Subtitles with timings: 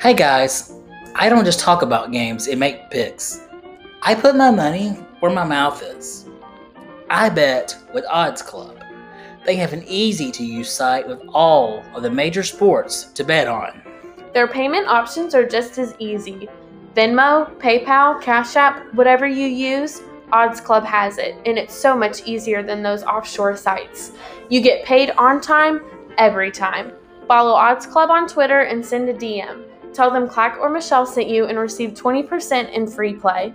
[0.00, 0.72] Hey guys,
[1.16, 3.40] I don't just talk about games and make picks.
[4.00, 6.24] I put my money where my mouth is.
[7.10, 8.80] I bet with Odds Club.
[9.44, 13.48] They have an easy to use site with all of the major sports to bet
[13.48, 13.82] on.
[14.34, 16.48] Their payment options are just as easy.
[16.94, 22.24] Venmo, PayPal, Cash App, whatever you use, Odds Club has it, and it's so much
[22.24, 24.12] easier than those offshore sites.
[24.48, 25.80] You get paid on time,
[26.18, 26.92] every time.
[27.26, 29.64] Follow Odds Club on Twitter and send a DM.
[29.98, 33.52] Tell them Clack or Michelle sent you and receive 20% in free play.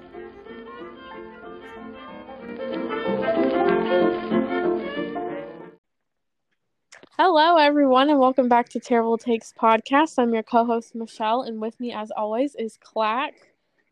[7.18, 10.16] Hello, everyone, and welcome back to Terrible Takes podcast.
[10.18, 13.36] I'm your co-host Michelle, and with me, as always, is Clack.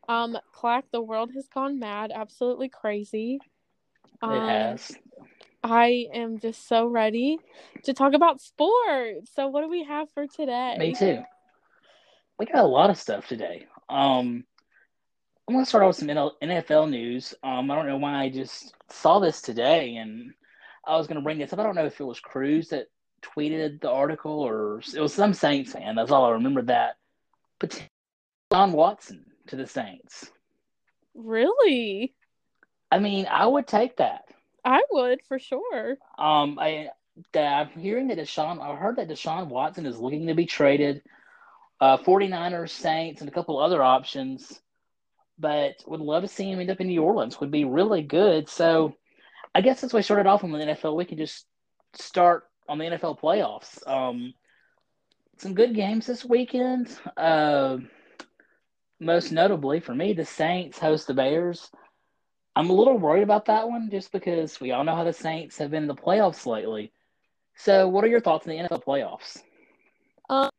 [0.10, 3.40] Um, Clack, the world has gone mad, absolutely crazy.
[4.22, 4.92] Um, it has.
[5.64, 7.38] I am just so ready
[7.84, 9.32] to talk about sports.
[9.34, 10.76] So, what do we have for today?
[10.78, 11.24] Me too.
[12.42, 13.68] We got a lot of stuff today.
[13.88, 14.44] Um,
[15.48, 17.36] I'm going to start off with some NFL news.
[17.44, 20.34] Um, I don't know why I just saw this today, and
[20.84, 21.60] I was going to bring this up.
[21.60, 22.88] I don't know if it was Cruz that
[23.22, 25.94] tweeted the article or it was some Saints fan.
[25.94, 26.64] That's all I remember.
[26.64, 26.96] That,
[27.60, 27.80] but
[28.52, 30.32] Deshaun Watson to the Saints.
[31.14, 32.16] Really?
[32.92, 34.24] I mean, I would take that.
[34.66, 36.00] I would for sure.
[36.18, 36.90] Um, I
[37.36, 38.60] I'm hearing that Deshaun.
[38.60, 41.04] I heard that Deshaun Watson is looking to be traded.
[41.82, 44.62] Uh, 49ers, Saints, and a couple other options,
[45.40, 47.40] but would love to see him end up in New Orleans.
[47.40, 48.48] Would be really good.
[48.48, 48.94] So,
[49.56, 51.48] I guess as we started off on the NFL, we can just
[51.94, 53.86] start on the NFL playoffs.
[53.88, 54.36] Um,
[55.38, 56.96] some good games this weekend.
[57.18, 57.78] Uh,
[59.00, 61.72] most notably for me, the Saints host the Bears.
[62.56, 65.58] I'm a little worried about that one just because we all know how the Saints
[65.58, 66.94] have been in the playoffs lately.
[67.56, 69.42] So, what are your thoughts on the NFL playoffs?
[70.30, 70.52] Um,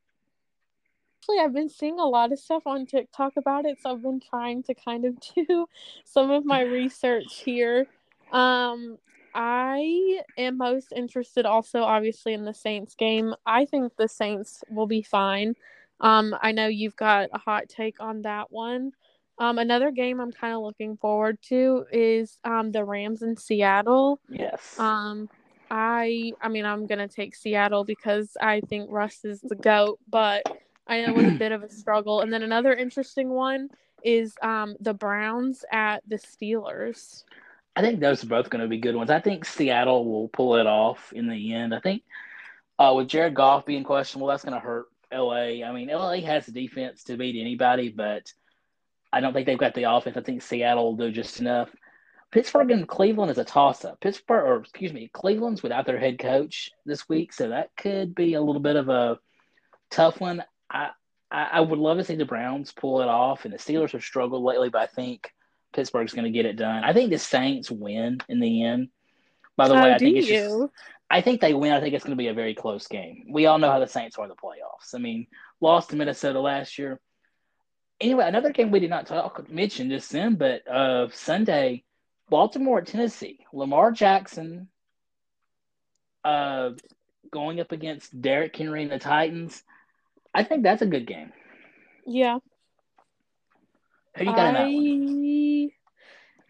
[1.22, 4.20] actually, I've been seeing a lot of stuff on TikTok about it, so I've been
[4.20, 5.66] trying to kind of do
[6.04, 7.86] some of my research here.
[8.32, 8.98] Um,
[9.34, 13.34] I am most interested also, obviously, in the Saints game.
[13.46, 15.54] I think the Saints will be fine.
[16.00, 18.90] Um, I know you've got a hot take on that one.
[19.38, 24.20] Um, another game I'm kind of looking forward to is um, the Rams in Seattle.
[24.28, 24.76] Yes.
[24.78, 25.28] Um,
[25.70, 30.42] I I mean I'm gonna take Seattle because I think Russ is the goat, but
[30.86, 32.20] I know it was a bit of a struggle.
[32.20, 33.68] And then another interesting one
[34.04, 37.24] is um, the Browns at the Steelers.
[37.74, 39.10] I think those are both going to be good ones.
[39.10, 41.74] I think Seattle will pull it off in the end.
[41.74, 42.02] I think
[42.78, 45.64] uh, with Jared Goff being questionable, that's going to hurt LA.
[45.64, 48.32] I mean, LA has the defense to beat anybody, but
[49.12, 50.16] I don't think they've got the offense.
[50.16, 51.70] I think Seattle will do just enough.
[52.30, 54.00] Pittsburgh and Cleveland is a toss up.
[54.00, 58.34] Pittsburgh, or excuse me, Cleveland's without their head coach this week, so that could be
[58.34, 59.18] a little bit of a
[59.90, 60.42] tough one.
[60.72, 60.90] I,
[61.30, 64.02] I, I would love to see the Browns pull it off, and the Steelers have
[64.02, 65.30] struggled lately, but I think
[65.72, 66.82] Pittsburgh's going to get it done.
[66.84, 68.88] I think the Saints win in the end.
[69.56, 70.34] By the How way, I think it's you?
[70.34, 70.72] just,
[71.10, 71.72] I think they win.
[71.72, 73.26] I think it's going to be a very close game.
[73.30, 74.94] We all know how the Saints are in the playoffs.
[74.94, 75.26] I mean,
[75.60, 77.00] lost to Minnesota last year
[78.02, 81.84] anyway, another game we did not talk mention just then, but uh, Sunday,
[82.28, 83.46] Baltimore at Tennessee.
[83.52, 84.68] Lamar Jackson
[86.24, 86.70] uh,
[87.30, 89.62] going up against Derrick Henry and the Titans.
[90.34, 91.32] I think that's a good game.
[92.06, 92.38] Yeah.
[94.16, 95.70] Who you got in that one?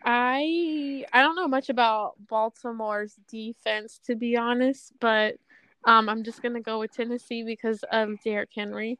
[0.04, 5.37] I I I don't know much about Baltimore's defense to be honest, but
[5.84, 8.98] um, I'm just gonna go with Tennessee because of Derrick Henry.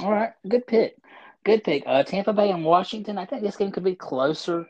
[0.00, 0.96] All right, good pick.
[1.44, 1.84] Good pick.
[1.86, 3.18] Uh, Tampa Bay and Washington.
[3.18, 4.66] I think this game could be closer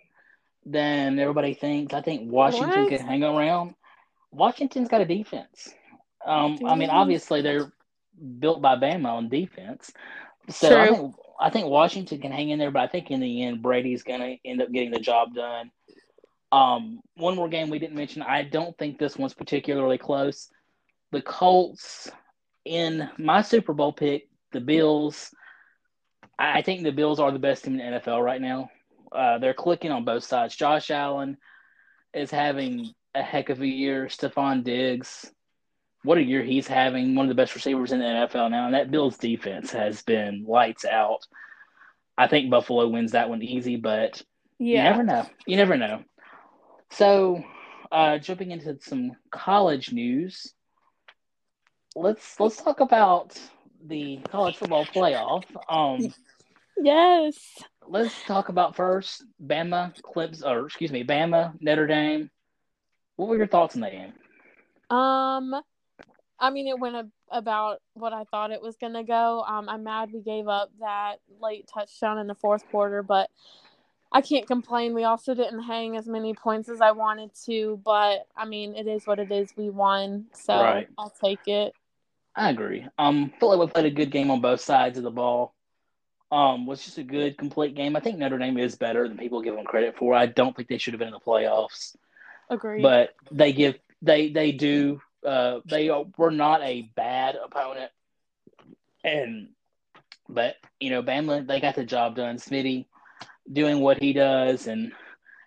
[0.64, 1.94] than everybody thinks.
[1.94, 2.88] I think Washington What?
[2.90, 3.74] could hang around.
[4.30, 5.72] Washington's got a defense.
[6.24, 7.72] Um, I mean, obviously they're
[8.38, 9.92] built by Bama on defense,
[10.48, 12.70] so I think I think Washington can hang in there.
[12.70, 15.70] But I think in the end, Brady's going to end up getting the job done.
[16.52, 18.22] Um, one more game we didn't mention.
[18.22, 20.48] I don't think this one's particularly close.
[21.12, 22.10] The Colts
[22.64, 25.34] in my Super Bowl pick, the Bills.
[26.38, 28.70] I I think the Bills are the best team in the NFL right now.
[29.12, 30.56] Uh, they're clicking on both sides.
[30.56, 31.36] Josh Allen
[32.12, 34.06] is having a heck of a year.
[34.06, 35.30] Stefon Diggs,
[36.06, 37.14] what a year he's having.
[37.14, 38.66] One of the best receivers in the NFL now.
[38.66, 41.26] And that Bills defense has been lights out.
[42.16, 44.22] I think Buffalo wins that one easy, but
[44.58, 45.26] you never know.
[45.46, 46.02] You never know.
[46.90, 47.42] So,
[47.92, 50.54] uh, jumping into some college news,
[51.94, 53.38] let's let's talk about
[53.84, 55.44] the college football playoff.
[55.68, 56.12] Um,
[56.78, 57.38] Yes.
[57.88, 62.30] let's talk about first Bama Clips, or excuse me, Bama Notre Dame.
[63.16, 64.12] What were your thoughts on that game?
[64.90, 65.54] Um,
[66.38, 69.42] I mean, it went a about what I thought it was gonna go.
[69.42, 73.30] Um, I'm mad we gave up that late touchdown in the fourth quarter, but
[74.12, 74.94] I can't complain.
[74.94, 78.86] We also didn't hang as many points as I wanted to, but I mean, it
[78.86, 79.52] is what it is.
[79.56, 80.88] We won, so Right.
[80.96, 81.74] I'll take it.
[82.34, 82.86] I agree.
[82.98, 85.54] Um, feel like we played a good game on both sides of the ball.
[86.30, 87.96] Um, was just a good complete game.
[87.96, 90.12] I think Notre Dame is better than people give them credit for.
[90.12, 91.96] I don't think they should have been in the playoffs,
[92.50, 92.82] Agree.
[92.82, 95.00] but they give they they do.
[95.24, 97.90] Uh, they are, were not a bad opponent,
[99.04, 99.48] and
[100.28, 102.36] but you know, Bama they got the job done.
[102.36, 102.86] Smitty
[103.50, 104.92] doing what he does, and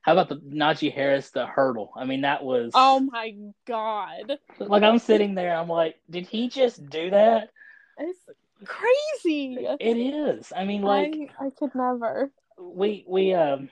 [0.01, 1.91] how about the Najee Harris the hurdle?
[1.95, 3.35] I mean, that was oh my
[3.65, 5.55] god, like I'm sitting there.
[5.55, 7.49] I'm like, did he just do that?
[7.97, 8.19] it's
[8.65, 9.67] crazy.
[9.79, 10.51] It is.
[10.55, 12.31] I mean, like I I could never.
[12.59, 13.69] we we um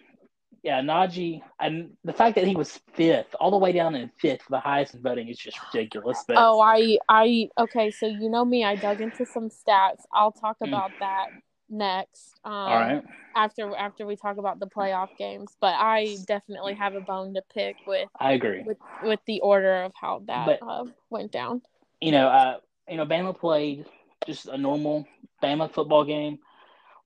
[0.67, 4.41] yeah, Najee and the fact that he was fifth, all the way down in fifth
[4.49, 6.21] the highest in voting is just ridiculous.
[6.27, 7.89] But Oh, I I okay.
[7.89, 8.65] So you know me.
[8.65, 10.03] I dug into some stats.
[10.11, 10.67] I'll talk Mm.
[10.67, 11.27] about that
[11.69, 12.37] next.
[12.43, 13.03] Um, all right,
[13.33, 17.43] After after we talk about the playoff games, but I definitely have a bone to
[17.53, 18.63] pick with I agree.
[18.65, 21.61] with with the order of how that But- uh, went down.
[22.01, 22.57] You know, uh,
[22.89, 23.85] you know, Bama played
[24.25, 25.07] just a normal
[25.41, 26.39] Bama football game.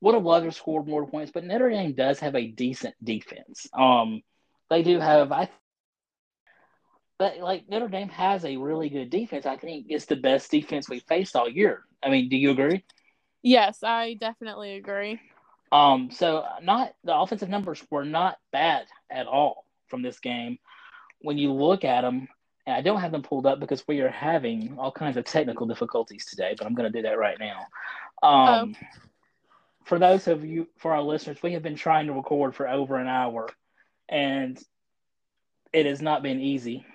[0.02, 3.68] Would have loved to score more points, but Notre Dame does have a decent defense.
[3.74, 4.22] Um,
[4.70, 5.50] they do have I.
[7.20, 9.46] But like Notre Dame has a really good defense.
[9.46, 11.84] I think it's the best defense we faced all year.
[12.02, 12.84] I mean, do you agree?
[13.44, 15.20] Yes, I definitely agree.
[15.72, 20.58] Um, so not the offensive numbers were not bad at all from this game.
[21.22, 22.28] When you look at them,
[22.66, 25.68] and I don't have them pulled up because we are having all kinds of technical
[25.68, 27.66] difficulties today, but I'm going to do that right now.
[28.28, 28.76] Um,
[29.84, 32.98] For those of you, for our listeners, we have been trying to record for over
[32.98, 33.50] an hour,
[34.08, 34.60] and
[35.74, 36.86] it has not been easy.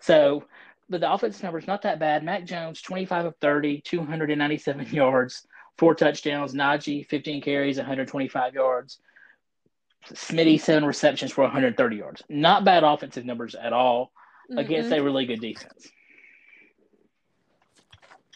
[0.00, 0.44] So,
[0.88, 2.24] but the offensive numbers not that bad.
[2.24, 5.46] Mac Jones, 25 of 30, 297 yards,
[5.78, 6.54] four touchdowns.
[6.54, 8.98] Najee, 15 carries, 125 yards.
[10.10, 12.22] Smitty, seven receptions for 130 yards.
[12.28, 14.12] Not bad offensive numbers at all
[14.56, 14.98] against Mm-mm.
[14.98, 15.90] a really good defense.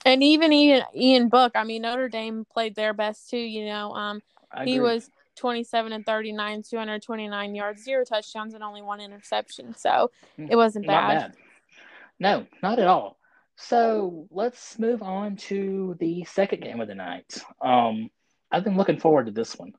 [0.06, 1.52] And even Ian Ian Book.
[1.54, 3.36] I mean, Notre Dame played their best too.
[3.36, 4.22] You know, um,
[4.64, 9.74] he was 27 and 39, 229 yards, zero touchdowns, and only one interception.
[9.76, 11.18] So it wasn't not bad.
[11.18, 11.34] bad.
[12.18, 13.18] No, not at all.
[13.56, 17.38] So let's move on to the second game of the night.
[17.60, 18.10] Um,
[18.50, 19.72] I've been looking forward to this one.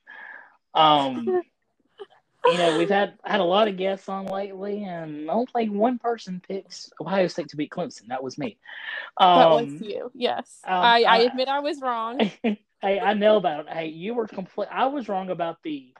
[0.73, 1.41] Um,
[2.51, 6.41] you know, we've had had a lot of guests on lately, and only one person
[6.47, 8.07] picks Ohio State to beat Clemson.
[8.07, 8.57] That was me.
[9.19, 10.11] That Um, was you.
[10.13, 10.59] Yes.
[10.65, 12.19] um, I, I I- admit I was wrong.
[12.43, 13.67] hey, I nailed that.
[13.69, 14.69] Hey, you were complete.
[14.71, 15.93] I was wrong about the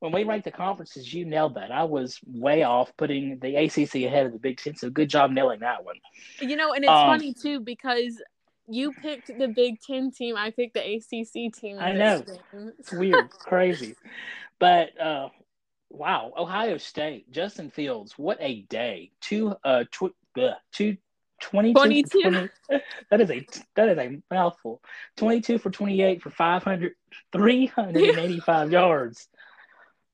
[0.00, 1.12] when we ranked the conferences.
[1.14, 1.70] You nailed that.
[1.70, 4.76] I was way off putting the ACC ahead of the Big Ten.
[4.76, 5.96] So good job nailing that one.
[6.40, 8.20] You know, and it's Um, funny too because
[8.66, 10.36] you picked the Big Ten team.
[10.36, 11.78] I picked the ACC team.
[11.78, 12.22] I know.
[12.52, 12.72] game.
[12.78, 13.94] It's weird, crazy,
[14.58, 15.28] but uh,
[15.94, 19.12] wow, Ohio State, Justin Fields, what a day!
[19.20, 20.96] Two, uh, tw- uh two.
[21.40, 22.22] 22 for 22.
[22.22, 22.48] 20
[23.10, 24.80] that is a that is a mouthful
[25.16, 26.92] 22 for 28 for 500
[27.32, 29.28] 385 yards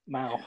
[0.09, 0.41] wow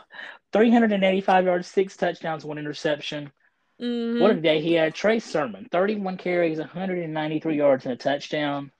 [0.51, 3.31] 385 yards six touchdowns one interception
[3.79, 4.19] Mhm.
[4.19, 8.71] what a day he had trey sermon 31 carries 193 yards and a touchdown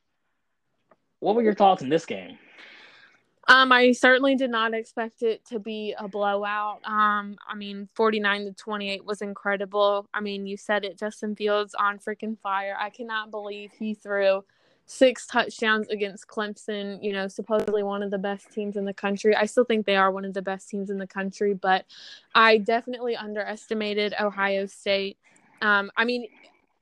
[1.19, 2.37] what were your thoughts in this game
[3.47, 6.79] Um, I certainly did not expect it to be a blowout.
[6.85, 10.07] Um, I mean, 49 to 28 was incredible.
[10.13, 12.77] I mean, you said it, Justin Fields on freaking fire.
[12.79, 14.43] I cannot believe he threw
[14.85, 19.35] six touchdowns against Clemson, you know, supposedly one of the best teams in the country.
[19.35, 21.85] I still think they are one of the best teams in the country, but
[22.35, 25.17] I definitely underestimated Ohio State.
[25.61, 26.27] Um, I mean,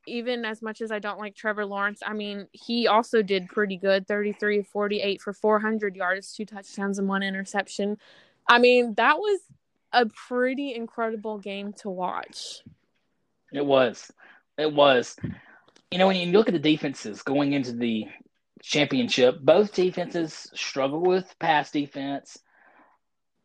[0.07, 3.77] even as much as I don't like Trevor Lawrence, I mean, he also did pretty
[3.77, 7.97] good 33 48 for 400 yards, two touchdowns, and one interception.
[8.47, 9.39] I mean, that was
[9.93, 12.63] a pretty incredible game to watch.
[13.51, 14.11] It was.
[14.57, 15.15] It was.
[15.91, 18.07] You know, when you look at the defenses going into the
[18.61, 22.37] championship, both defenses struggle with pass defense.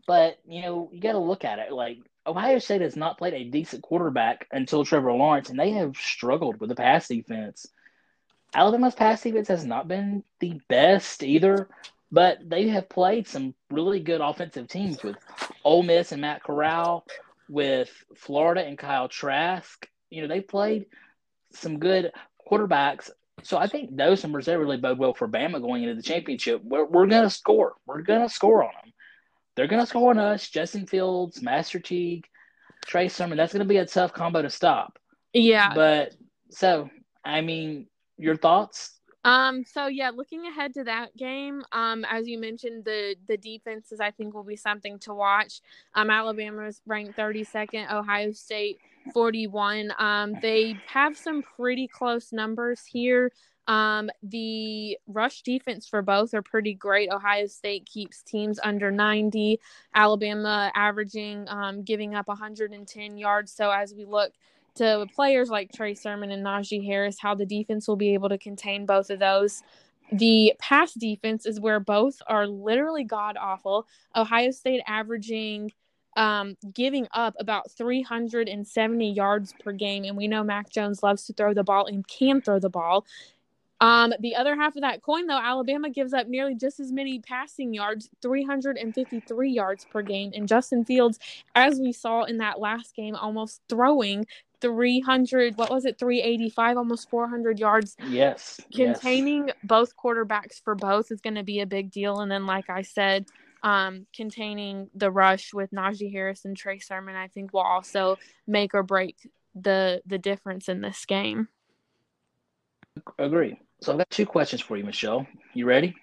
[0.07, 1.73] But, you know, you got to look at it.
[1.73, 5.97] Like, Ohio State has not played a decent quarterback until Trevor Lawrence, and they have
[5.97, 7.67] struggled with the pass defense.
[8.55, 11.69] Alabama's pass defense has not been the best either,
[12.11, 15.17] but they have played some really good offensive teams with
[15.65, 17.07] Ole Miss and Matt Corral,
[17.49, 19.89] with Florida and Kyle Trask.
[20.11, 20.87] You know, they played
[21.53, 22.13] some good
[22.51, 23.11] quarterbacks.
[23.43, 26.63] So I think those numbers they really bode well for Bama going into the championship.
[26.65, 27.75] We're, we're going to score.
[27.87, 28.93] We're going to score on them.
[29.57, 30.49] They're going to score on us.
[30.49, 32.27] Justin Fields, Master Teague,
[32.87, 33.39] Trey Sermon.
[33.39, 34.99] That's going to be a tough combo to stop.
[35.33, 35.75] Yeah.
[35.75, 36.15] But
[36.51, 36.91] so,
[37.25, 38.93] I mean, your thoughts
[39.27, 43.99] Um, so yeah, looking ahead to that game, um, as you mentioned, the the defenses
[43.99, 45.61] I think will be something to watch.
[45.97, 48.79] Um, Alabama is ranked 32nd, Ohio State
[49.13, 49.93] 41.
[49.99, 53.33] Um, they have some pretty close numbers here.
[53.69, 57.11] Um, the rush defense for both are pretty great.
[57.11, 59.61] Ohio State keeps teams under 90.
[59.95, 63.53] Alabama averaging, um, giving up 110 yards.
[63.53, 64.33] So as we look
[64.77, 68.39] to players like Trey Sermon and Najee Harris, how the defense will be able to
[68.39, 69.63] contain both of those.
[70.13, 73.87] The pass defense is where both are literally god awful.
[74.15, 75.73] Ohio State averaging
[76.17, 80.05] um, giving up about 370 yards per game.
[80.05, 83.05] And we know Mac Jones loves to throw the ball and can throw the ball.
[83.81, 87.21] Um, the other half of that coin, though, Alabama gives up nearly just as many
[87.21, 90.33] passing yards, 353 yards per game.
[90.35, 91.19] And Justin Fields,
[91.55, 94.27] as we saw in that last game, almost throwing
[94.63, 97.97] 300, what was it, 385, almost 400 yards.
[98.09, 98.61] Yes.
[98.75, 99.57] Containing yes.
[99.63, 102.21] both quarterbacks for both is going to be a big deal.
[102.21, 103.27] And then, like I said,
[103.63, 108.17] um, containing the rush with Najee Harris and Trey Sermon, I think will also
[108.47, 109.17] make or break
[109.55, 111.49] the the difference in this game.
[113.19, 113.59] Agree.
[113.83, 115.27] So I've got two questions for you, Michelle.
[115.55, 115.95] You ready?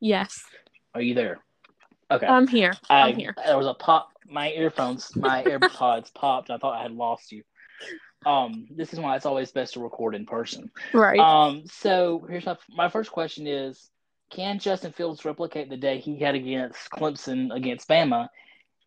[0.00, 0.42] Yes.
[0.94, 1.38] Are you there?
[2.10, 2.26] Okay.
[2.26, 2.74] I'm here.
[2.90, 3.34] I, I'm here.
[3.44, 4.10] There was a pop.
[4.26, 6.50] My earphones, my AirPods popped.
[6.50, 7.42] I thought I had lost you.
[8.26, 10.70] Um, this is why it's always best to record in person.
[10.92, 11.18] Right.
[11.18, 13.90] Um, so here's my my first question is:
[14.30, 18.28] Can Justin Fields replicate the day he had against Clemson against Bama?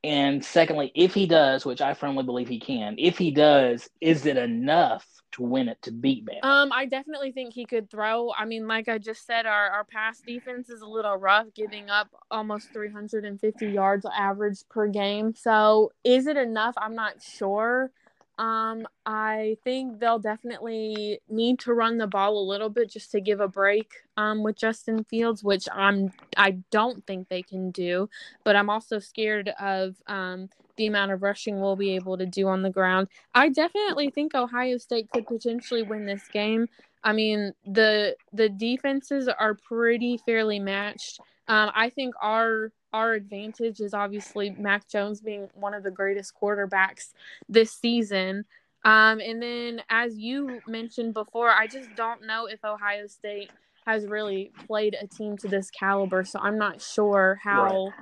[0.04, 4.26] And secondly, if he does, which I firmly believe he can, if he does, is
[4.26, 6.44] it enough to win it to beat Bama?
[6.44, 8.32] Um, I definitely think he could throw.
[8.38, 11.90] I mean, like I just said, our, our pass defense is a little rough, giving
[11.90, 15.34] up almost 350 yards average per game.
[15.36, 16.76] So is it enough?
[16.78, 17.92] I'm not sure.
[18.38, 23.22] Um, I think they'll definitely need to run the ball a little bit just to
[23.22, 28.10] give a break um, with Justin Fields, which I'm I don't think they can do.
[28.44, 32.48] But I'm also scared of um, the amount of rushing we'll be able to do
[32.48, 33.08] on the ground.
[33.34, 36.68] I definitely think Ohio State could potentially win this game.
[37.04, 41.20] I mean the the defenses are pretty fairly matched.
[41.48, 46.34] Um, I think our our advantage is obviously Mac Jones being one of the greatest
[46.42, 47.12] quarterbacks
[47.50, 48.46] this season.
[48.86, 53.52] Um, and then, as you mentioned before, I just don't know if Ohio State
[53.86, 57.94] has really played a team to this caliber, so I'm not sure how right.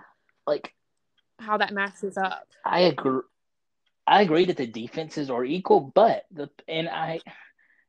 [0.45, 0.73] like
[1.39, 2.47] how that matches up.
[2.63, 3.21] I agree.
[4.05, 7.19] I agree that the defenses are equal, but the and I,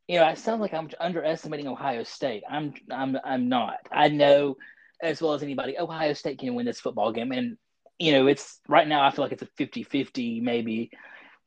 [0.09, 2.45] you know, I sound like I'm underestimating Ohio State.
[2.51, 3.77] I'm I'm I'm not.
[3.93, 4.57] I know
[5.05, 7.31] as well as anybody, Ohio State can win this football game.
[7.33, 7.57] And,
[7.99, 10.91] you know, it's right now, I feel like it's a 50 50 maybe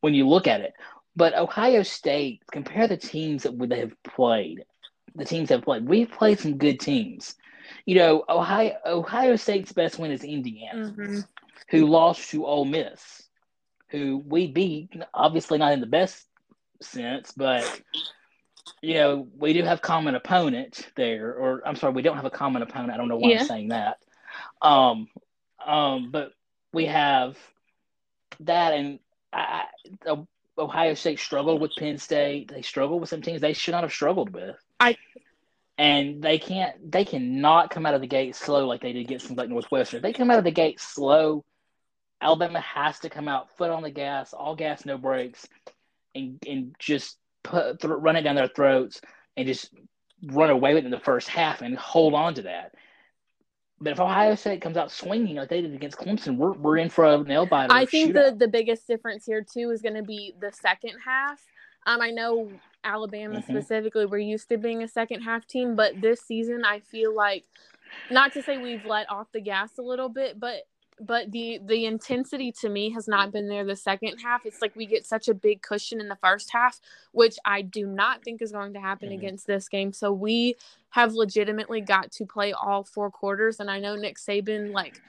[0.01, 0.73] when you look at it.
[1.15, 4.63] But Ohio State, compare the teams that they have played,
[5.15, 5.87] the teams have played.
[5.87, 7.35] We've played some good teams.
[7.85, 11.19] You know, Ohio Ohio State's best win is Indiana, mm-hmm.
[11.69, 13.23] who lost to Ole Miss,
[13.89, 16.23] who we beat, obviously not in the best
[16.81, 17.81] sense, but
[18.81, 22.29] you know, we do have common opponent there, or I'm sorry, we don't have a
[22.29, 22.91] common opponent.
[22.91, 23.41] I don't know why yeah.
[23.41, 23.97] I'm saying that.
[24.61, 25.07] Um,
[25.65, 26.31] um, but
[26.73, 27.37] we have
[28.41, 28.99] that, and
[29.33, 29.63] I,
[30.57, 32.51] Ohio State struggled with Penn State.
[32.53, 34.55] They struggled with some teams they should not have struggled with.
[34.79, 34.97] I
[35.77, 39.29] and they can't, they cannot come out of the gate slow like they did against
[39.31, 39.97] like Northwestern.
[39.97, 41.43] If they come out of the gate slow.
[42.19, 45.47] Alabama has to come out foot on the gas, all gas, no brakes,
[46.15, 49.01] and and just put, th- run it down their throats
[49.35, 49.71] and just
[50.23, 52.73] run away with it in the first half and hold on to that.
[53.79, 56.89] But if Ohio State comes out swinging like they did against Clemson, we're, we're in
[56.89, 57.71] for a nail biter.
[57.71, 61.39] I think the, the biggest difference here, too, is going to be the second half.
[61.85, 62.51] Um, I know
[62.83, 63.51] Alabama mm-hmm.
[63.51, 67.45] specifically, we're used to being a second half team, but this season, I feel like,
[68.09, 70.63] not to say we've let off the gas a little bit, but
[70.99, 74.45] but the the intensity to me has not been there the second half.
[74.45, 76.79] It's like we get such a big cushion in the first half
[77.11, 79.19] which i do not think is going to happen mm-hmm.
[79.19, 79.93] against this game.
[79.93, 80.55] So we
[80.89, 85.01] have legitimately got to play all four quarters and i know nick saban like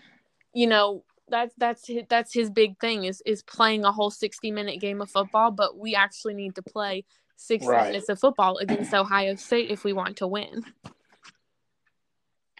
[0.52, 4.50] you know that's that's his, that's his big thing is is playing a whole 60
[4.50, 7.04] minute game of football but we actually need to play
[7.36, 7.86] 60 right.
[7.86, 10.64] minutes of football against ohio state if we want to win.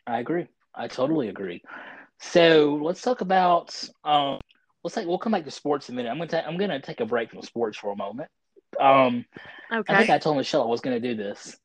[0.07, 0.47] I agree.
[0.75, 1.63] I totally agree
[2.21, 3.89] so let's talk about.
[4.05, 4.39] Um,
[4.83, 5.07] let's take.
[5.07, 6.11] We'll come back to sports in a minute.
[6.11, 6.31] I'm gonna.
[6.31, 8.31] Ta- I'm gonna take a break from sports for a moment.
[8.79, 9.25] Um,
[9.73, 9.95] okay.
[9.95, 11.57] I think I told Michelle I was gonna do this.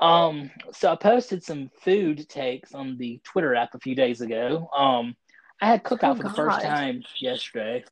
[0.00, 4.70] Um, so I posted some food takes on the Twitter app a few days ago.
[4.76, 5.16] Um,
[5.60, 7.84] I had cookout oh, for the first time yesterday.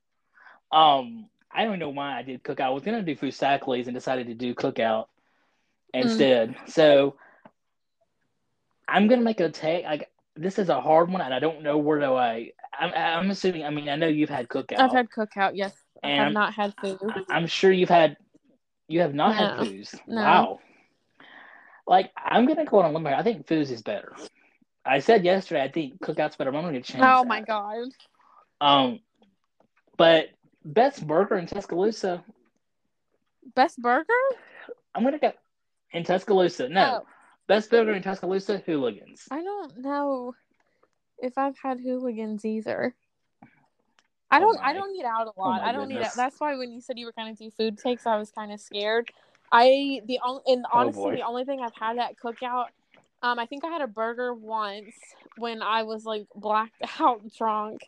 [0.71, 2.67] Um, I don't know why I did cookout.
[2.67, 5.07] I was gonna do Foosackly's and decided to do cookout
[5.95, 6.03] mm.
[6.03, 6.55] instead.
[6.55, 6.71] Mm.
[6.71, 7.17] So
[8.87, 9.85] I'm gonna make a take.
[9.85, 12.53] Like this is a hard one, and I don't know where do I.
[12.79, 13.65] I'm, I'm assuming.
[13.65, 14.79] I mean, I know you've had cookout.
[14.81, 15.53] I've had cookout.
[15.55, 17.01] Yes, I have not had food.
[17.31, 18.17] I'm sure you've had.
[18.89, 19.65] You have not had No.
[19.65, 19.99] foos.
[20.07, 20.23] No.
[20.23, 20.61] Wow.
[21.87, 23.15] Like I'm gonna go on a limb here.
[23.15, 24.15] I think foos is better.
[24.85, 26.51] I said yesterday I think cookout's better.
[26.53, 27.01] but I'm gonna change.
[27.03, 27.27] Oh that.
[27.27, 27.89] my god.
[28.61, 29.01] Um,
[29.97, 30.27] but
[30.65, 32.25] best burger in Tuscaloosa.
[33.55, 34.13] Best burger?
[34.95, 35.33] I'm gonna go
[35.93, 36.69] in Tuscaloosa.
[36.69, 37.07] No, Oh,
[37.47, 38.63] best burger in Tuscaloosa.
[38.67, 39.25] Hooligans.
[39.31, 40.35] I don't know
[41.19, 42.95] if I've had hooligans either.
[44.31, 44.57] I Oh don't.
[44.57, 45.61] my- I don't eat out a lot.
[45.63, 46.13] my I don't eat out.
[46.17, 48.53] That's why when you said you were going to do food takes, I was kind
[48.53, 49.11] of scared.
[49.53, 51.17] I the only and Oh, honestly boy.
[51.17, 52.67] the only thing I've had at cookout,
[53.23, 54.95] um, I think I had a burger once
[55.39, 57.83] when I was like blacked out drunk.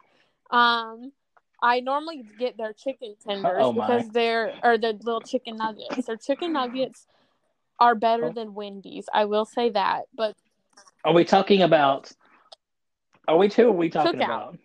[0.51, 1.13] Um,
[1.61, 6.07] I normally get their chicken tenders Oh, because they're or the little chicken nuggets.
[6.07, 7.09] Their chicken nuggets
[7.79, 8.33] are better Oh.
[8.33, 9.09] than Wendy's.
[9.13, 10.37] I will say that, but
[11.05, 12.11] Are we talking about?
[13.29, 13.69] Are we two?
[13.69, 14.25] Are we talking Cookout.
[14.25, 14.59] about?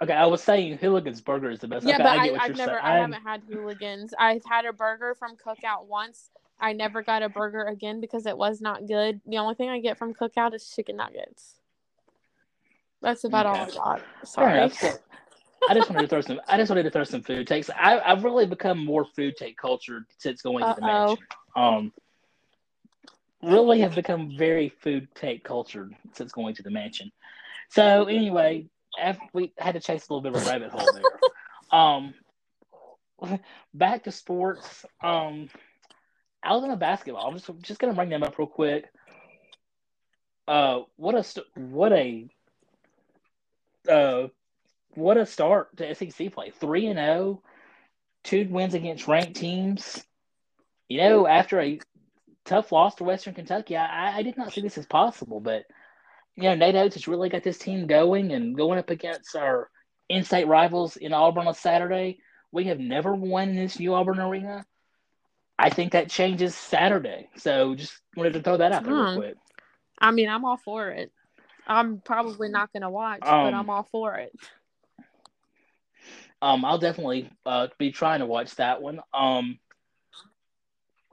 [0.00, 1.86] Okay, I was saying Hooligans Burger is the best.
[1.86, 2.84] Yeah, okay, but I I, get what I've you're never, saying.
[2.84, 4.14] I haven't had hooligans.
[4.18, 6.30] I've had a burger from Cookout once.
[6.60, 9.20] I never got a burger again because it was not good.
[9.26, 11.54] The only thing I get from Cookout is chicken nuggets.
[13.00, 14.00] That's about all I got.
[14.00, 14.58] Fair Sorry.
[14.58, 14.98] enough.
[15.68, 16.40] I just wanted to throw some.
[16.46, 17.70] I just wanted to throw some food takes.
[17.70, 21.08] I, I've really become more food take culture since going to the Uh-oh.
[21.08, 21.26] mansion.
[21.56, 21.92] Um,
[23.42, 27.12] really have become very food take cultured since going to the mansion.
[27.70, 28.66] So anyway,
[28.98, 31.02] after we had to chase a little bit of a rabbit hole there.
[31.70, 32.14] Um,
[33.74, 34.86] back to sports.
[35.02, 35.50] Um,
[36.42, 37.26] Alabama basketball.
[37.28, 38.90] I'm just just gonna bring them up real quick.
[40.46, 42.26] Uh, what a what a
[43.86, 44.28] uh
[44.94, 46.50] what a start to SEC play.
[46.50, 47.42] Three and zero,
[48.24, 50.02] two wins against ranked teams.
[50.88, 51.80] You know, after a
[52.44, 55.40] tough loss to Western Kentucky, I, I did not see this as possible.
[55.40, 55.64] But
[56.36, 59.68] you know, Nate Oats has really got this team going and going up against our
[60.08, 62.18] in-state rivals in Auburn on Saturday.
[62.52, 64.64] We have never won in this new Auburn arena.
[65.58, 67.28] I think that changes Saturday.
[67.36, 69.16] So just wanted to throw that out there real Hmm.
[69.16, 69.36] quick.
[69.98, 71.12] I mean, I'm all for it.
[71.66, 74.32] I'm probably not going to watch, but Um, I'm all for it.
[76.40, 79.00] Um, I'll definitely uh, be trying to watch that one.
[79.12, 79.58] Um,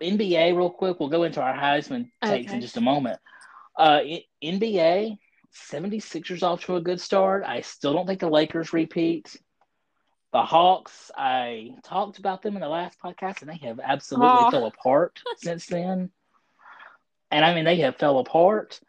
[0.02, 1.00] NBA, real quick.
[1.00, 3.20] We'll go into our Heisman takes in just a moment.
[3.78, 4.02] Uh,
[4.44, 5.18] NBA,
[5.72, 7.44] 76ers off to a good start.
[7.46, 9.36] I still don't think the Lakers repeat.
[10.34, 14.52] The Hawks, I talked about them in the last podcast, and they have absolutely Oh.
[14.52, 16.12] fell apart since then.
[17.32, 18.80] And I mean, they have fell apart.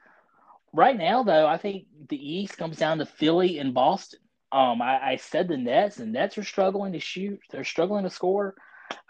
[0.73, 4.19] Right now, though, I think the East comes down to Philly and Boston.
[4.53, 7.41] Um, I, I said the Nets, and Nets are struggling to shoot.
[7.51, 8.55] They're struggling to score.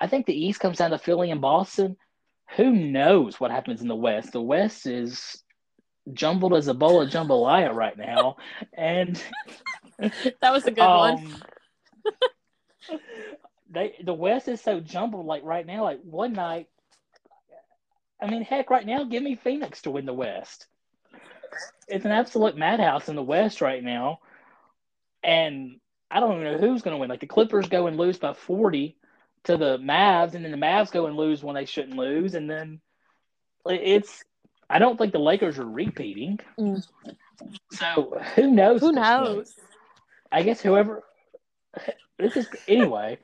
[0.00, 1.96] I think the East comes down to Philly and Boston.
[2.56, 4.32] Who knows what happens in the West?
[4.32, 5.42] The West is
[6.12, 8.36] jumbled as a bowl of jambalaya right now,
[8.72, 9.20] and
[9.98, 11.42] That was a good one.
[12.90, 13.00] um,
[13.70, 15.26] they the West is so jumbled.
[15.26, 16.68] Like right now, like one night.
[18.20, 20.66] I mean, heck, right now, give me Phoenix to win the West.
[21.86, 24.20] It's an absolute madhouse in the West right now,
[25.26, 27.10] and I don't even know who's going to win.
[27.10, 28.96] Like the Clippers go and lose by forty
[29.44, 32.48] to the Mavs, and then the Mavs go and lose when they shouldn't lose, and
[32.48, 32.80] then
[33.66, 34.24] it's.
[34.68, 36.40] I don't think the Lakers are repeating.
[36.58, 36.84] Mm.
[37.72, 38.80] So who knows?
[38.80, 39.54] Who knows?
[40.32, 41.04] I guess whoever
[42.18, 43.18] this is anyway.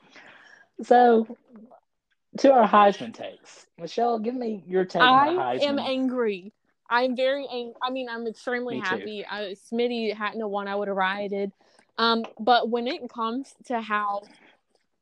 [0.83, 1.37] So
[2.39, 6.53] to our Heisman takes, Michelle, give me your take on I am angry.
[6.89, 7.75] I'm very angry.
[7.83, 9.25] I mean, I'm extremely Me happy.
[9.29, 11.51] I, Smitty hadn't won, I would have rioted.
[11.99, 14.23] Um, but when it comes to how,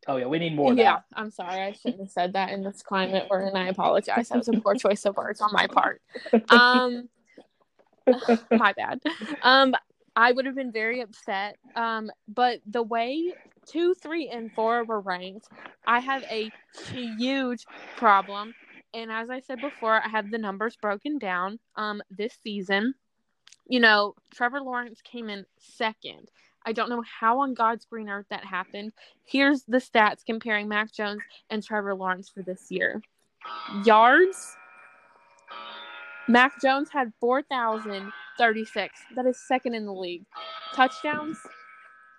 [0.07, 0.73] oh yeah, we need more.
[0.73, 1.05] Yeah, that.
[1.15, 3.27] I'm sorry, I shouldn't have said that in this climate.
[3.31, 4.29] We're and I apologize.
[4.29, 6.03] That was a poor choice of words on my part.
[6.49, 7.09] Um,
[8.51, 9.01] my bad.
[9.43, 9.75] Um,
[10.17, 11.57] I would have been very upset.
[11.77, 13.33] Um, but the way
[13.67, 15.49] two, three, and four were ranked,
[15.87, 16.51] I have a
[16.93, 17.65] huge
[17.97, 18.55] problem.
[18.93, 21.59] And as I said before, I have the numbers broken down.
[21.77, 22.95] Um, this season,
[23.67, 26.31] you know, Trevor Lawrence came in second.
[26.65, 28.93] I don't know how on God's green earth that happened.
[29.25, 33.03] Here's the stats comparing Mac Jones and Trevor Lawrence for this year.
[33.85, 34.57] Yards,
[36.29, 39.01] Mac Jones had 4,036.
[39.17, 40.25] That is second in the league.
[40.75, 41.43] Touchdowns,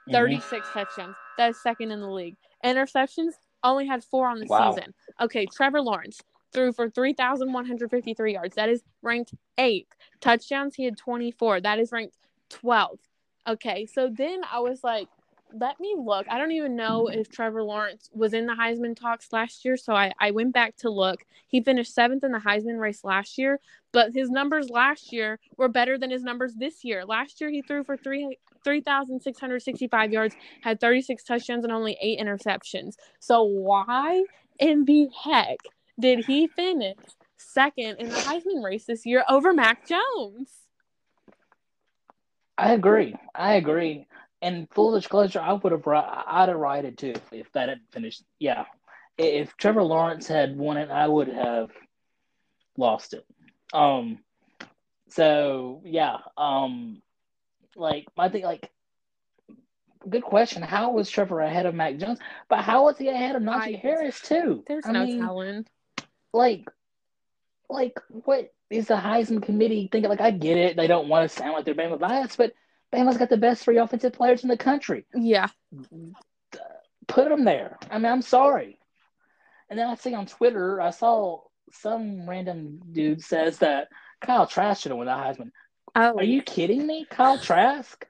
[0.08, 0.12] Mhm.
[0.12, 1.16] 36 touchdowns.
[1.38, 2.36] That is second in the league.
[2.64, 4.74] Interceptions, only had four on the Wow.
[4.74, 4.94] season.
[5.20, 8.56] Okay, Trevor Lawrence threw for 3,153 yards.
[8.56, 9.96] That is ranked eighth.
[10.20, 11.62] Touchdowns, he had 24.
[11.62, 12.18] That is ranked
[12.50, 13.08] 12th.
[13.48, 15.08] Okay, so then I was like,
[15.54, 16.28] let me look.
[16.30, 19.94] I don't even know if Trevor Lawrence was in the Heisman talks last year, so
[19.94, 21.26] I, I went back to look.
[21.48, 23.60] He finished seventh in the Heisman race last year,
[23.92, 27.04] but his numbers last year were better than his numbers this year.
[27.06, 32.94] Last year, he threw for three 3,665 yards, had 36 touchdowns, and only eight interceptions.
[33.20, 34.24] So, why
[34.60, 35.58] in the heck
[36.00, 36.98] did he finish
[37.38, 40.50] second in the Heisman race this year over Mac Jones?
[42.58, 43.16] I agree.
[43.34, 44.08] I agree.
[44.42, 48.24] And full disclosure, I would have I'd have righted too if that had finished.
[48.40, 48.66] Yeah,
[49.18, 51.70] if Trevor Lawrence had won it, I would have
[52.78, 53.26] lost it.
[53.74, 54.20] Um.
[55.10, 56.18] So yeah.
[56.38, 57.02] Um.
[57.76, 58.72] Like I think like
[60.10, 60.62] good question.
[60.62, 62.20] How was Trevor ahead of Mac Jones?
[62.50, 64.64] But how was he ahead of Najee I, Harris too?
[64.68, 65.66] There's I no mean, telling.
[66.34, 66.70] Like,
[67.70, 70.10] like what is the Heisman committee thinking?
[70.10, 70.78] Like, I get it.
[70.78, 72.54] They don't want to sound like they're Bama biased, but
[72.94, 75.06] Bama's got the best three offensive players in the country.
[75.14, 75.48] Yeah.
[77.08, 77.78] Put them there.
[77.90, 78.80] I mean, I'm sorry.
[79.70, 81.42] And then I see on Twitter, I saw
[81.74, 83.90] some random dude says that
[84.22, 85.52] Kyle Trask should have won the Heisman.
[85.96, 86.18] Oh.
[86.18, 87.06] Are you kidding me?
[87.10, 88.06] Kyle Trask?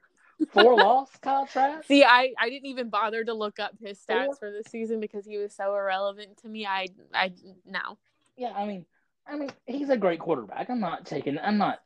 [0.52, 1.86] Four loss, Kyle Trask?
[1.86, 4.36] See, I, I didn't even bother to look up his stats Four?
[4.36, 6.66] for this season because he was so irrelevant to me.
[6.66, 7.32] I I
[7.64, 7.98] no.
[8.36, 8.86] Yeah, I mean
[9.26, 10.68] I mean, he's a great quarterback.
[10.70, 11.78] I'm not taking I'm not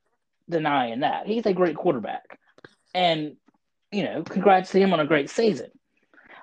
[0.49, 1.27] denying that.
[1.27, 2.39] He's a great quarterback.
[2.95, 3.37] And,
[3.93, 5.71] you know, congrats to him on a great season.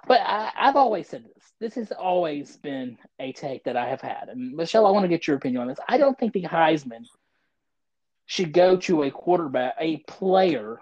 [0.08, 1.44] But I, I've always said this.
[1.60, 4.28] This has always been a take that I have had.
[4.28, 5.80] And Michelle, I want to get your opinion on this.
[5.88, 7.06] I don't think the Heisman
[8.26, 10.80] should go to a quarterback, a player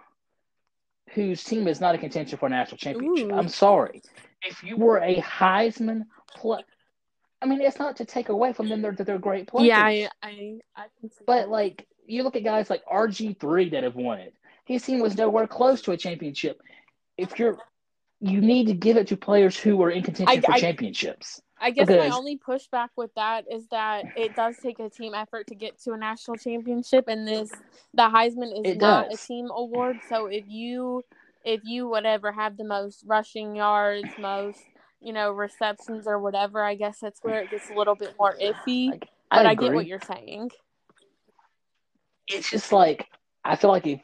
[1.12, 3.32] whose team is not a contention for a national championship.
[3.32, 3.36] Ooh.
[3.36, 4.02] I'm sorry.
[4.44, 6.04] If you were a Heisman
[6.36, 6.64] play,
[7.42, 9.68] I mean, it's not to take away from them; they're they're great players.
[9.68, 10.86] Yeah, I, I, I
[11.26, 14.34] But like, you look at guys like RG three that have won it.
[14.66, 16.62] His team was nowhere close to a championship.
[17.18, 17.58] If you're,
[18.20, 21.42] you need to give it to players who are in contention I, for I, championships.
[21.60, 25.14] I guess because, my only pushback with that is that it does take a team
[25.14, 27.52] effort to get to a national championship, and this
[27.94, 29.24] the Heisman is not does.
[29.24, 29.98] a team award.
[30.10, 31.04] So if you
[31.44, 34.60] if you whatever have the most rushing yards, most
[35.02, 38.36] you know receptions or whatever, I guess that's where it gets a little bit more
[38.42, 38.92] iffy.
[38.92, 40.52] Like, but I, I get what you're saying.
[42.28, 43.08] It's just like
[43.44, 44.02] I feel like if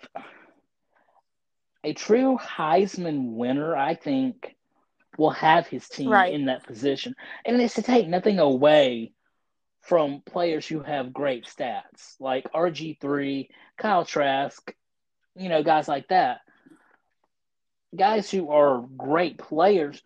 [1.84, 4.56] a true Heisman winner, I think
[5.18, 6.34] will have his team right.
[6.34, 7.16] in that position.
[7.46, 9.14] And it's to take nothing away
[9.82, 14.74] from players who have great stats, like RG3, Kyle Trask,
[15.36, 16.42] you know, guys like that.
[17.96, 20.02] Guys who are great players,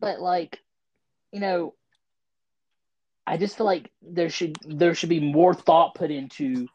[0.00, 0.60] but like,
[1.32, 1.74] you know,
[3.26, 6.66] I just feel like there should there should be more thought put into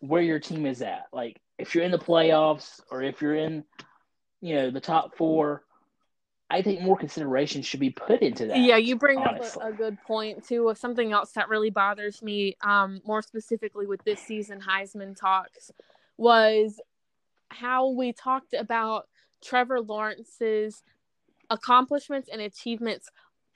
[0.00, 1.06] where your team is at.
[1.12, 3.64] Like if you're in the playoffs or if you're in,
[4.40, 5.62] you know, the top four,
[6.48, 8.58] I think more consideration should be put into that.
[8.58, 9.62] Yeah, you bring honestly.
[9.62, 10.68] up a, a, good point too.
[10.68, 15.70] Of something else that really bothers me, um, more specifically with this season Heisman talks,
[16.16, 16.80] was
[17.48, 19.08] how we talked about
[19.42, 20.82] Trevor Lawrence's
[21.50, 23.08] accomplishments and achievements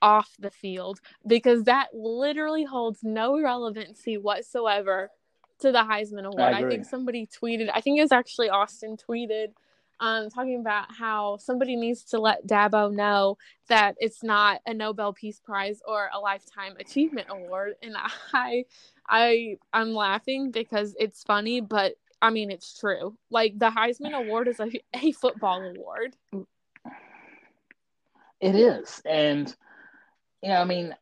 [0.03, 5.11] off the field because that literally holds no relevancy whatsoever
[5.61, 6.55] to the Heisman Award.
[6.55, 9.49] I, I think somebody tweeted, I think it was actually Austin tweeted
[10.01, 13.37] um, talking about how somebody needs to let Dabo know
[13.69, 17.95] that it's not a Nobel Peace Prize or a Lifetime Achievement Award, and
[18.33, 18.65] I,
[19.09, 23.17] I, I'm laughing because it's funny, but I mean it's true.
[23.31, 26.17] Like the Heisman Award is a, a football award.
[28.41, 29.55] It is, and
[30.43, 30.95] you know, I mean,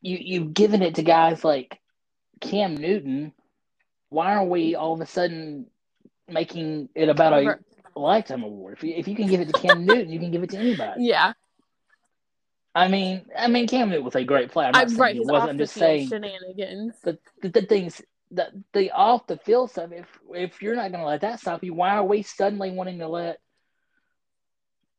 [0.00, 1.80] you you've given it to guys like
[2.40, 3.32] Cam Newton.
[4.10, 5.66] Why are we all of a sudden
[6.28, 7.58] making it about a
[7.98, 8.74] lifetime award.
[8.78, 10.58] If you, if you can give it to Cam Newton, you can give it to
[10.58, 11.04] anybody.
[11.04, 11.32] Yeah.
[12.74, 14.70] I mean, I mean, Cam Newton was a great player.
[14.72, 15.50] I'm saying right, he wasn't.
[15.50, 16.94] I'm just saying shenanigans.
[17.02, 19.90] The, the, the things the the off the field stuff.
[19.92, 23.00] If if you're not going to let that stop you, why are we suddenly wanting
[23.00, 23.40] to let?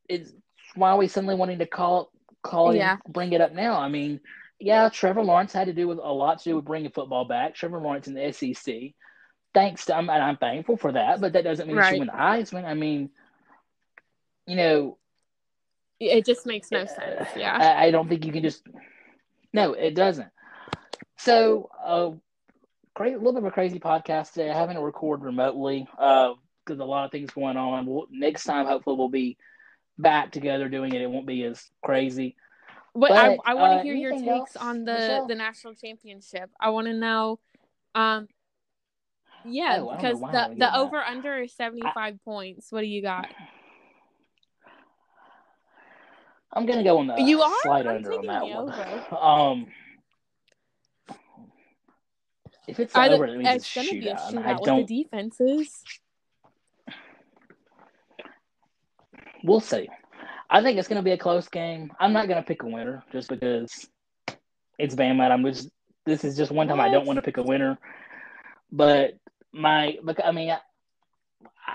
[0.08, 0.32] It's
[0.76, 2.96] why are we suddenly wanting to call call yeah.
[2.96, 3.80] it, bring it up now?
[3.80, 4.20] I mean,
[4.60, 7.56] yeah, Trevor Lawrence had to do with a lot to do with bringing football back.
[7.56, 8.94] Trevor Lawrence in the SEC
[9.54, 11.94] thanks to, I'm, I'm thankful for that, but that doesn't mean right.
[11.94, 12.66] she win the Heisman.
[12.66, 13.10] I mean,
[14.46, 14.98] you know,
[16.00, 17.30] it just makes no sense.
[17.36, 18.64] Yeah, I, I don't think you can just.
[19.54, 20.30] No, it doesn't.
[21.18, 22.12] So, uh,
[22.94, 24.50] great, a little bit of a crazy podcast today.
[24.50, 27.86] I haven't recorded remotely because uh, a lot of things going on.
[27.86, 29.38] We'll, next time, hopefully, we'll be
[29.98, 31.02] back together doing it.
[31.02, 32.36] It won't be as crazy.
[32.96, 35.28] But, but I, I want to uh, hear your takes else, on the Michelle?
[35.28, 36.50] the national championship.
[36.60, 37.40] I want to know
[37.96, 38.28] um,
[39.46, 42.72] yeah, oh, because the the over under is seventy five points.
[42.72, 43.28] What do you got?
[46.54, 47.56] I'm gonna go on the You are?
[47.64, 48.70] slide I'm under on that one.
[48.70, 49.04] over.
[49.20, 49.68] Um,
[52.68, 54.34] if it's Either, over, it means it's it's, going to be a shootout.
[54.34, 54.88] shootout I with don't.
[54.88, 55.84] the defenses.
[59.44, 59.90] We'll see.
[60.50, 61.92] I think it's gonna be a close game.
[62.00, 63.88] I'm not gonna pick a winner just because
[64.78, 65.30] it's Bama.
[65.32, 65.70] I'm just.
[66.06, 67.78] This is just one time I don't want to pick a winner,
[68.72, 69.14] but
[69.54, 69.98] my.
[70.24, 70.60] I mean, I,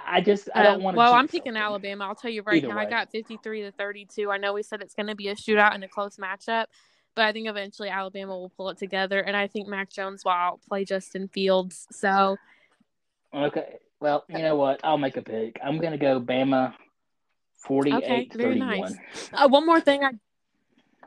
[0.07, 0.99] I just I don't Um, want to.
[0.99, 2.05] well, I'm picking Alabama.
[2.05, 2.79] I'll tell you right Either now.
[2.79, 4.31] I got 53 to 32.
[4.31, 6.67] I know we said it's going to be a shootout and a close matchup,
[7.15, 9.21] but I think eventually Alabama will pull it together.
[9.21, 11.87] And I think Mac Jones will outplay Justin Fields.
[11.91, 12.37] So
[13.35, 13.79] Okay.
[14.01, 14.81] Well, you know what?
[14.85, 15.59] I'll make a pick.
[15.65, 16.75] I'm gonna go Bama,
[17.59, 18.79] forty-eight Okay, very thirty-one.
[18.79, 19.31] nice.
[19.33, 20.11] uh, one more thing I,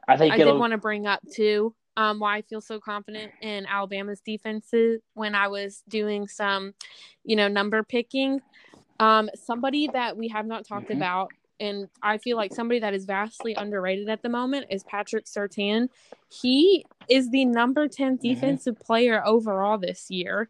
[0.08, 1.74] I think I did want to bring up too.
[1.98, 6.74] Um, why I feel so confident in Alabama's defenses when I was doing some,
[7.26, 8.40] you know, number picking.
[9.00, 10.96] Um, somebody that we have not talked Mhm.
[10.98, 15.26] about, and I feel like somebody that is vastly underrated at the moment is Patrick
[15.26, 15.90] Surtain.
[16.30, 18.22] He is the number 10 Mhm.
[18.22, 20.50] defensive player overall this year.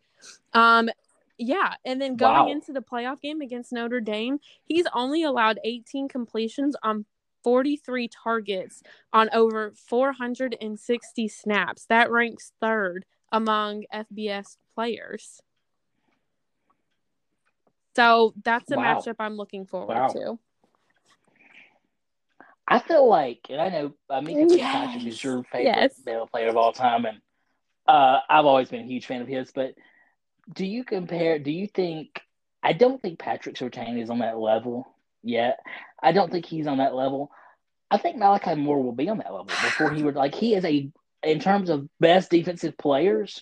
[0.54, 0.90] Um,
[1.41, 2.51] yeah, and then going Wow.
[2.51, 7.06] into the playoff game against Notre Dame, he's only allowed 18 completions on
[7.43, 11.86] 43 targets on over 460 snaps.
[11.88, 15.41] That ranks third among FBS players.
[17.95, 18.99] So that's a Wow.
[18.99, 20.08] matchup I'm looking forward Wow.
[20.10, 20.39] to.
[22.67, 25.13] I feel like, and I know uh, Minkah Fitzpatrick Yes.
[25.13, 26.01] is your favorite Yes.
[26.06, 27.19] Bama player of all time, and
[27.88, 29.51] uh, I've always been a huge fan of his.
[29.51, 29.73] But
[30.54, 31.40] do you compare?
[31.40, 32.22] Do you think?
[32.64, 34.88] I don't think Patrick Surtain is on that level
[35.24, 35.60] yet.
[36.02, 37.32] I don't think he's on that level.
[37.90, 40.36] I think Malachi Moore will be on that level before he would like.
[40.36, 40.90] He is a
[41.24, 43.42] in terms of best defensive players.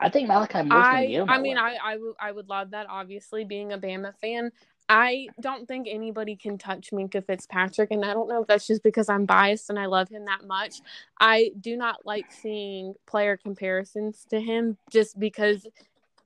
[0.00, 1.78] I think Malachi Moore's to I get on I mean level.
[1.82, 4.52] I I would I would love that obviously being a Bama fan.
[4.90, 8.82] I don't think anybody can touch Minkah Fitzpatrick and I don't know if that's just
[8.82, 10.80] because I'm biased and I love him that much.
[11.20, 15.66] I do not like seeing player comparisons to him just because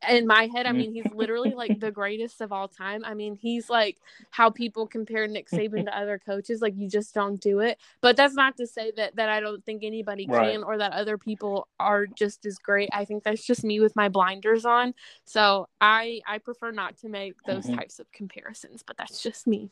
[0.09, 3.05] in my head, I mean, he's literally like the greatest of all time.
[3.05, 3.99] I mean, he's like
[4.31, 6.61] how people compare Nick Saban to other coaches.
[6.61, 7.79] Like, you just don't do it.
[8.01, 10.53] But that's not to say that that I don't think anybody Right.
[10.53, 12.89] can or that other people are just as great.
[12.93, 14.95] I think that's just me with my blinders on.
[15.25, 17.77] So I I prefer not to make those Mhm.
[17.77, 18.83] types of comparisons.
[18.87, 19.71] But that's just me.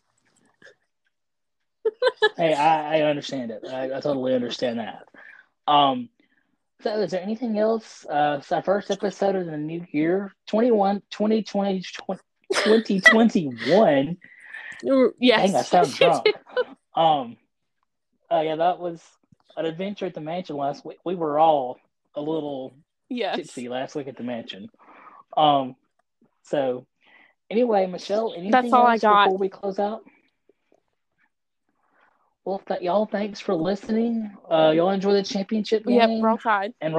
[2.37, 3.65] hey, I, I understand it.
[3.69, 5.09] I, I totally understand that.
[5.67, 6.09] Um,
[6.83, 8.07] so is there anything else?
[8.07, 14.17] Uh, it's our first episode of the new year, 21, 2020, 2021.
[15.19, 15.53] Yes.
[15.53, 16.27] Dang, I sound drunk.
[16.93, 17.37] Um,
[18.31, 19.01] uh, yeah, that was
[19.57, 20.99] an adventure at the mansion last week.
[21.05, 21.79] We were all
[22.17, 22.75] a little
[23.09, 23.37] yes.
[23.37, 24.69] tipsy last week at the mansion.
[25.37, 25.77] Um,
[26.43, 26.85] so
[27.49, 29.27] anyway, Michelle, anything That's all I else got.
[29.27, 30.03] before we close out?
[32.51, 34.29] Well, th- y'all, thanks for listening.
[34.51, 35.99] Uh, y'all enjoy the championship game.
[35.99, 36.11] Yep.
[36.25, 36.75] Roll Tide.
[36.81, 36.97] and